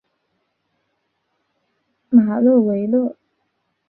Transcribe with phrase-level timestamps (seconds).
[2.09, 3.15] 马勒维勒。